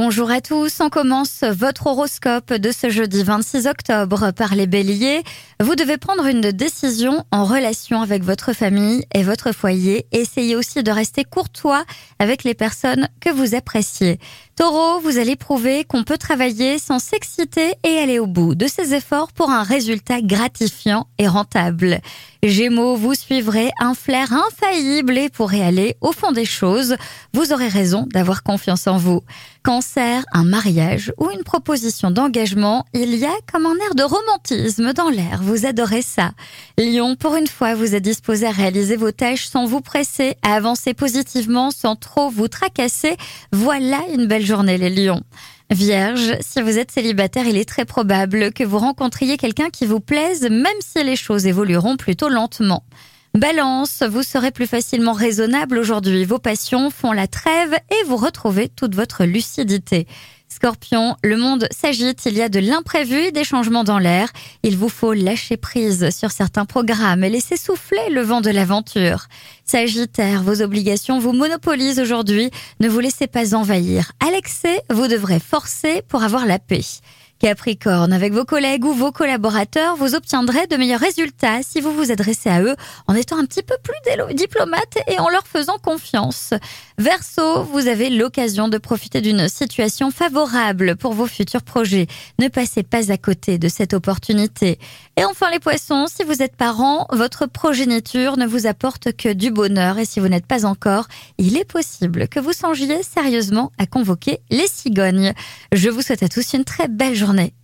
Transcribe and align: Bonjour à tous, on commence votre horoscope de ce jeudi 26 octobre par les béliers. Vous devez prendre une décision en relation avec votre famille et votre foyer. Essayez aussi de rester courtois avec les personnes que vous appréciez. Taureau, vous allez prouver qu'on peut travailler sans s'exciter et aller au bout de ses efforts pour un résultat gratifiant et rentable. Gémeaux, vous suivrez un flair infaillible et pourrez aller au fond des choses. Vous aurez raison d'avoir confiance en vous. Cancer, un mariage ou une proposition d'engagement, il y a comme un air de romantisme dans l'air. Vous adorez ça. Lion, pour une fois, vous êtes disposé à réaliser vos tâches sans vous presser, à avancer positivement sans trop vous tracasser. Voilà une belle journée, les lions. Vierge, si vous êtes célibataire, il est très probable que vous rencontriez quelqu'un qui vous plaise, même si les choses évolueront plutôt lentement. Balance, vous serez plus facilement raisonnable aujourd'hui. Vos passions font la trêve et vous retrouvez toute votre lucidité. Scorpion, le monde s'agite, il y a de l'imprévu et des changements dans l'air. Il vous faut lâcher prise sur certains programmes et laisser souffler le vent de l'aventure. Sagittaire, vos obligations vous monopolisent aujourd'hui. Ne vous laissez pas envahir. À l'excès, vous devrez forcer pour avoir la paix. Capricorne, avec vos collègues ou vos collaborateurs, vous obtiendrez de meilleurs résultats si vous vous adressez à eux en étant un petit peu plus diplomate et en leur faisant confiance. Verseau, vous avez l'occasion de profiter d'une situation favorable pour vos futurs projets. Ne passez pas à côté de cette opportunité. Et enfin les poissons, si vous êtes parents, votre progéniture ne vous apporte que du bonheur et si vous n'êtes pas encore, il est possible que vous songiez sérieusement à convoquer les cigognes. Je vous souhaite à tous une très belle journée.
Bonjour 0.00 0.30
à 0.30 0.40
tous, 0.40 0.78
on 0.78 0.90
commence 0.90 1.42
votre 1.42 1.88
horoscope 1.88 2.52
de 2.54 2.70
ce 2.70 2.88
jeudi 2.88 3.24
26 3.24 3.66
octobre 3.66 4.30
par 4.30 4.54
les 4.54 4.68
béliers. 4.68 5.24
Vous 5.58 5.74
devez 5.74 5.96
prendre 5.96 6.24
une 6.26 6.52
décision 6.52 7.24
en 7.32 7.44
relation 7.44 8.00
avec 8.00 8.22
votre 8.22 8.52
famille 8.52 9.04
et 9.12 9.24
votre 9.24 9.50
foyer. 9.50 10.06
Essayez 10.12 10.54
aussi 10.54 10.84
de 10.84 10.92
rester 10.92 11.24
courtois 11.24 11.84
avec 12.20 12.44
les 12.44 12.54
personnes 12.54 13.08
que 13.20 13.30
vous 13.30 13.56
appréciez. 13.56 14.20
Taureau, 14.54 15.00
vous 15.00 15.18
allez 15.18 15.34
prouver 15.34 15.82
qu'on 15.82 16.04
peut 16.04 16.16
travailler 16.16 16.78
sans 16.78 17.00
s'exciter 17.00 17.74
et 17.82 17.98
aller 17.98 18.20
au 18.20 18.28
bout 18.28 18.54
de 18.54 18.68
ses 18.68 18.94
efforts 18.94 19.32
pour 19.32 19.50
un 19.50 19.64
résultat 19.64 20.22
gratifiant 20.22 21.08
et 21.18 21.26
rentable. 21.26 21.98
Gémeaux, 22.44 22.94
vous 22.94 23.14
suivrez 23.14 23.72
un 23.80 23.94
flair 23.94 24.32
infaillible 24.32 25.18
et 25.18 25.28
pourrez 25.28 25.60
aller 25.60 25.96
au 26.00 26.12
fond 26.12 26.30
des 26.30 26.44
choses. 26.44 26.94
Vous 27.32 27.52
aurez 27.52 27.66
raison 27.66 28.06
d'avoir 28.12 28.44
confiance 28.44 28.86
en 28.86 28.96
vous. 28.96 29.22
Cancer, 29.64 30.24
un 30.32 30.44
mariage 30.44 31.12
ou 31.18 31.30
une 31.30 31.42
proposition 31.42 32.12
d'engagement, 32.12 32.86
il 32.94 33.16
y 33.16 33.24
a 33.24 33.34
comme 33.52 33.66
un 33.66 33.74
air 33.74 33.96
de 33.96 34.04
romantisme 34.04 34.92
dans 34.92 35.10
l'air. 35.10 35.40
Vous 35.42 35.66
adorez 35.66 36.02
ça. 36.02 36.30
Lion, 36.78 37.16
pour 37.16 37.34
une 37.34 37.48
fois, 37.48 37.74
vous 37.74 37.96
êtes 37.96 38.04
disposé 38.04 38.46
à 38.46 38.52
réaliser 38.52 38.94
vos 38.94 39.10
tâches 39.10 39.48
sans 39.48 39.66
vous 39.66 39.80
presser, 39.80 40.36
à 40.42 40.54
avancer 40.54 40.94
positivement 40.94 41.72
sans 41.72 41.96
trop 41.96 42.30
vous 42.30 42.46
tracasser. 42.46 43.16
Voilà 43.50 43.98
une 44.14 44.26
belle 44.26 44.46
journée, 44.46 44.78
les 44.78 44.90
lions. 44.90 45.22
Vierge, 45.70 46.34
si 46.40 46.62
vous 46.62 46.78
êtes 46.78 46.90
célibataire, 46.90 47.46
il 47.46 47.58
est 47.58 47.68
très 47.68 47.84
probable 47.84 48.52
que 48.54 48.64
vous 48.64 48.78
rencontriez 48.78 49.36
quelqu'un 49.36 49.68
qui 49.68 49.84
vous 49.84 50.00
plaise, 50.00 50.48
même 50.48 50.66
si 50.80 51.04
les 51.04 51.14
choses 51.14 51.46
évolueront 51.46 51.98
plutôt 51.98 52.30
lentement. 52.30 52.84
Balance, 53.34 54.02
vous 54.02 54.22
serez 54.22 54.50
plus 54.50 54.66
facilement 54.66 55.12
raisonnable 55.12 55.76
aujourd'hui. 55.76 56.24
Vos 56.24 56.38
passions 56.38 56.88
font 56.88 57.12
la 57.12 57.26
trêve 57.26 57.74
et 57.74 58.06
vous 58.06 58.16
retrouvez 58.16 58.70
toute 58.70 58.94
votre 58.94 59.24
lucidité. 59.24 60.06
Scorpion, 60.48 61.16
le 61.22 61.36
monde 61.36 61.68
s'agite, 61.70 62.24
il 62.26 62.34
y 62.34 62.42
a 62.42 62.48
de 62.48 62.58
l'imprévu 62.58 63.16
et 63.26 63.32
des 63.32 63.44
changements 63.44 63.84
dans 63.84 63.98
l'air. 63.98 64.30
Il 64.62 64.76
vous 64.76 64.88
faut 64.88 65.12
lâcher 65.12 65.56
prise 65.56 66.10
sur 66.10 66.30
certains 66.30 66.64
programmes 66.64 67.22
et 67.22 67.30
laisser 67.30 67.56
souffler 67.56 68.10
le 68.10 68.22
vent 68.22 68.40
de 68.40 68.50
l'aventure. 68.50 69.26
Sagittaire, 69.64 70.42
vos 70.42 70.62
obligations 70.62 71.18
vous 71.18 71.32
monopolisent 71.32 72.00
aujourd'hui. 72.00 72.50
Ne 72.80 72.88
vous 72.88 73.00
laissez 73.00 73.26
pas 73.26 73.54
envahir. 73.54 74.12
À 74.26 74.30
l'excès, 74.30 74.82
vous 74.90 75.06
devrez 75.06 75.38
forcer 75.38 76.02
pour 76.08 76.22
avoir 76.22 76.46
la 76.46 76.58
paix. 76.58 76.80
Capricorne, 77.38 78.12
avec 78.12 78.32
vos 78.32 78.44
collègues 78.44 78.84
ou 78.84 78.92
vos 78.92 79.12
collaborateurs, 79.12 79.94
vous 79.94 80.16
obtiendrez 80.16 80.66
de 80.66 80.76
meilleurs 80.76 80.98
résultats 80.98 81.62
si 81.62 81.80
vous 81.80 81.92
vous 81.92 82.10
adressez 82.10 82.50
à 82.50 82.62
eux 82.62 82.74
en 83.06 83.14
étant 83.14 83.38
un 83.38 83.44
petit 83.44 83.62
peu 83.62 83.76
plus 83.82 84.34
diplomate 84.34 84.98
et 85.06 85.20
en 85.20 85.28
leur 85.28 85.46
faisant 85.46 85.78
confiance. 85.78 86.52
Verseau, 86.98 87.62
vous 87.62 87.86
avez 87.86 88.10
l'occasion 88.10 88.68
de 88.68 88.78
profiter 88.78 89.20
d'une 89.20 89.48
situation 89.48 90.10
favorable 90.10 90.96
pour 90.96 91.12
vos 91.12 91.26
futurs 91.26 91.62
projets. 91.62 92.08
Ne 92.40 92.48
passez 92.48 92.82
pas 92.82 93.12
à 93.12 93.16
côté 93.16 93.58
de 93.58 93.68
cette 93.68 93.94
opportunité. 93.94 94.78
Et 95.16 95.24
enfin 95.24 95.50
les 95.50 95.60
poissons, 95.60 96.06
si 96.08 96.24
vous 96.24 96.42
êtes 96.42 96.56
parents, 96.56 97.06
votre 97.10 97.46
progéniture 97.46 98.36
ne 98.36 98.46
vous 98.46 98.66
apporte 98.66 99.12
que 99.16 99.32
du 99.32 99.50
bonheur 99.50 99.98
et 99.98 100.04
si 100.04 100.18
vous 100.18 100.28
n'êtes 100.28 100.46
pas 100.46 100.64
encore, 100.64 101.06
il 101.38 101.56
est 101.56 101.64
possible 101.64 102.26
que 102.26 102.40
vous 102.40 102.52
songiez 102.52 103.02
sérieusement 103.02 103.70
à 103.78 103.86
convoquer 103.86 104.40
les 104.50 104.66
cigognes. 104.66 105.34
Je 105.72 105.88
vous 105.88 106.02
souhaite 106.02 106.24
à 106.24 106.28
tous 106.28 106.52
une 106.54 106.64
très 106.64 106.88
belle 106.88 107.14
journée. 107.28 107.58